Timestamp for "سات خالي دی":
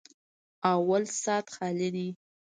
1.23-2.07